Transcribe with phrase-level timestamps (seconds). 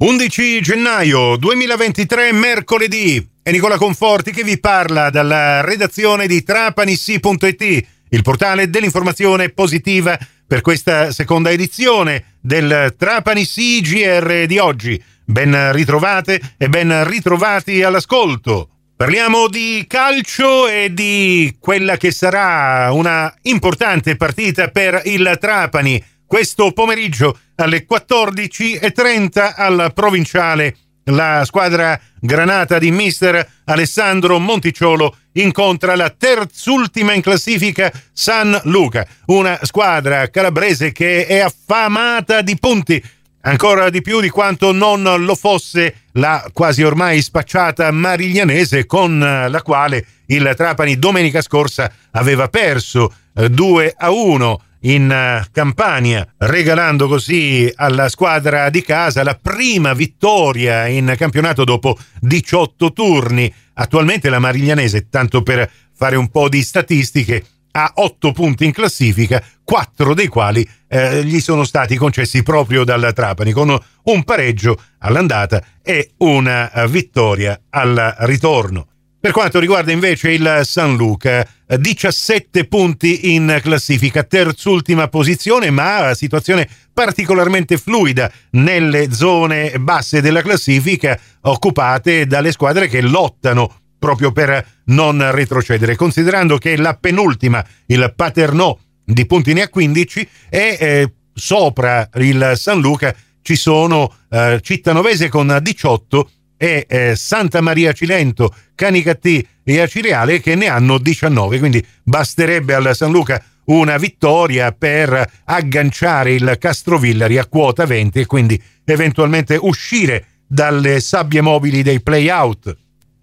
[0.00, 3.30] 11 gennaio 2023, mercoledì.
[3.42, 10.16] È Nicola Conforti che vi parla dalla redazione di trapanissi.it, il portale dell'informazione positiva
[10.46, 15.02] per questa seconda edizione del Trapanissi GR di oggi.
[15.24, 18.68] Ben ritrovate e ben ritrovati all'ascolto.
[18.94, 26.72] Parliamo di calcio e di quella che sarà una importante partita per il Trapani questo
[26.72, 30.76] pomeriggio alle 14.30 al provinciale.
[31.04, 39.58] La squadra granata di mister Alessandro Monticciolo incontra la terzultima in classifica San Luca, una
[39.62, 43.02] squadra calabrese che è affamata di punti,
[43.42, 49.62] ancora di più di quanto non lo fosse la quasi ormai spacciata Mariglianese con la
[49.62, 57.08] quale il Trapani domenica scorsa aveva perso 2 eh, a 1 in eh, Campania, regalando
[57.08, 63.52] così alla squadra di casa la prima vittoria in campionato dopo 18 turni.
[63.74, 69.42] Attualmente la Mariglianese, tanto per fare un po' di statistiche, ha 8 punti in classifica,
[69.62, 75.62] 4 dei quali eh, gli sono stati concessi proprio dalla Trapani, con un pareggio all'andata
[75.82, 78.86] e una vittoria al ritorno.
[79.20, 86.68] Per quanto riguarda invece il San Luca, 17 punti in classifica, terzultima posizione, ma situazione
[86.92, 95.32] particolarmente fluida nelle zone basse della classifica, occupate dalle squadre che lottano proprio per non
[95.32, 102.08] retrocedere, considerando che la penultima, il Paternò di punti ne ha 15 e eh, sopra
[102.14, 109.46] il San Luca ci sono eh, Cittanovese con 18 e eh, Santa Maria Cilento, Canicattì
[109.64, 116.32] e Acireale che ne hanno 19, quindi basterebbe al San Luca una vittoria per agganciare
[116.32, 122.76] il Castrovillari a quota 20 e quindi eventualmente uscire dalle sabbie mobili dei play-out.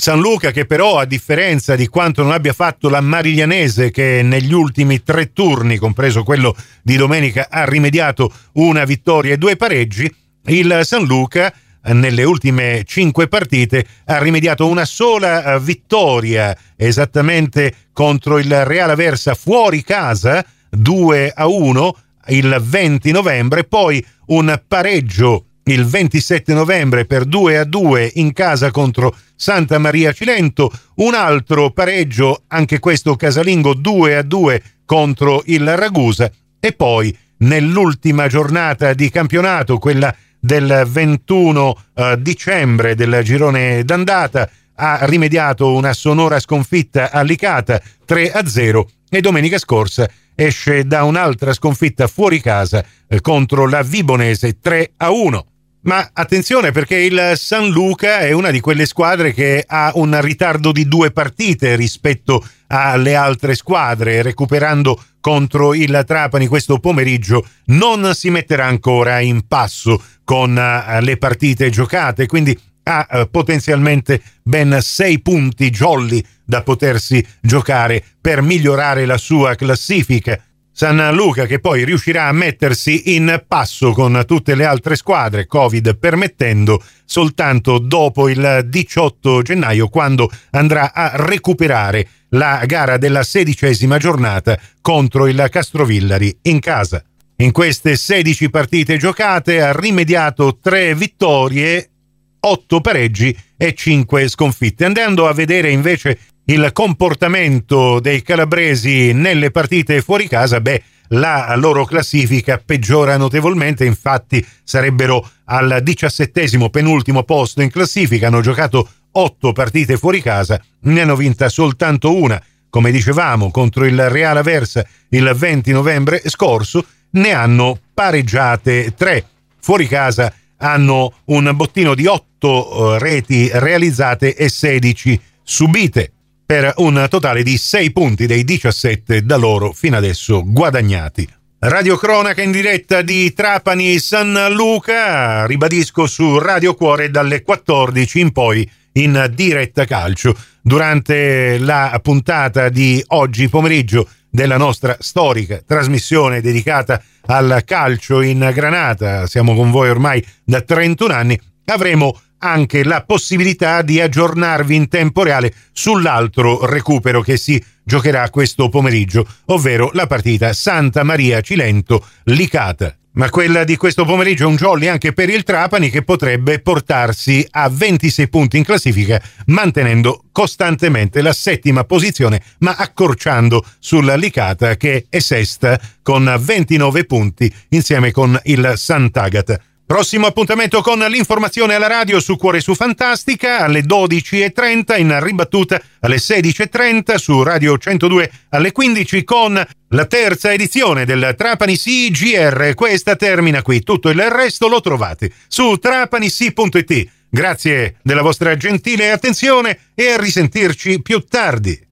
[0.00, 4.52] San Luca che però a differenza di quanto non abbia fatto la Mariglianese che negli
[4.52, 10.08] ultimi tre turni, compreso quello di domenica, ha rimediato una vittoria e due pareggi,
[10.44, 11.52] il San Luca
[11.92, 19.34] nelle ultime cinque partite ha rimediato una sola eh, vittoria esattamente contro il Real Aversa
[19.34, 21.96] fuori casa 2 a 1
[22.28, 28.70] il 20 novembre poi un pareggio il 27 novembre per 2 a 2 in casa
[28.70, 35.76] contro Santa Maria Cilento, un altro pareggio, anche questo casalingo 2 a 2 contro il
[35.76, 44.48] Ragusa e poi nell'ultima giornata di campionato, quella del 21 eh, dicembre del girone d'andata
[44.74, 51.02] ha rimediato una sonora sconfitta a Licata 3 a 0 e domenica scorsa esce da
[51.02, 55.46] un'altra sconfitta fuori casa eh, contro la Vibonese 3 a 1.
[55.88, 60.70] Ma attenzione perché il San Luca è una di quelle squadre che ha un ritardo
[60.70, 68.28] di due partite rispetto alle altre squadre, recuperando contro il Trapani questo pomeriggio, non si
[68.28, 75.22] metterà ancora in passo con uh, le partite giocate, quindi ha uh, potenzialmente ben sei
[75.22, 80.38] punti jolly da potersi giocare per migliorare la sua classifica.
[80.78, 85.96] San Luca che poi riuscirà a mettersi in passo con tutte le altre squadre, Covid
[85.98, 94.56] permettendo, soltanto dopo il 18 gennaio, quando andrà a recuperare la gara della sedicesima giornata
[94.80, 97.02] contro il Castrovillari in casa.
[97.38, 101.90] In queste 16 partite giocate ha rimediato 3 vittorie,
[102.38, 104.84] 8 pareggi e 5 sconfitte.
[104.84, 111.84] Andando a vedere invece il comportamento dei calabresi nelle partite fuori casa, beh, la loro
[111.84, 119.98] classifica peggiora notevolmente, infatti sarebbero al diciassettesimo penultimo posto in classifica, hanno giocato otto partite
[119.98, 125.70] fuori casa, ne hanno vinta soltanto una, come dicevamo, contro il Real Aversa il 20
[125.72, 129.24] novembre scorso, ne hanno pareggiate tre.
[129.60, 136.12] Fuori casa hanno un bottino di otto eh, reti realizzate e 16 subite
[136.48, 141.28] per un totale di 6 punti dei 17 da loro fino adesso guadagnati.
[141.58, 148.32] Radio Cronaca in diretta di Trapani San Luca, ribadisco su Radio Cuore dalle 14 in
[148.32, 150.34] poi in diretta calcio.
[150.62, 159.26] Durante la puntata di oggi pomeriggio della nostra storica trasmissione dedicata al calcio in Granata,
[159.26, 165.22] siamo con voi ormai da 31 anni, avremo anche la possibilità di aggiornarvi in tempo
[165.22, 172.94] reale sull'altro recupero che si giocherà questo pomeriggio, ovvero la partita Santa Maria Cilento-Licata.
[173.18, 177.44] ma quella di questo pomeriggio è un jolly anche per il Trapani che potrebbe portarsi
[177.50, 185.06] a 26 punti in classifica, mantenendo costantemente la settima posizione, ma accorciando sulla Licata che
[185.08, 189.60] è sesta con 29 punti insieme con il Sant'Agata.
[189.88, 196.16] Prossimo appuntamento con l'informazione alla radio su Cuore su Fantastica alle 12.30, in ribattuta alle
[196.16, 202.74] 16.30 su Radio 102 alle 15 con la terza edizione del Trapani CGR.
[202.74, 207.10] Questa termina qui, tutto il resto lo trovate su trapanisi.it.
[207.30, 211.87] Grazie della vostra gentile attenzione e a risentirci più tardi.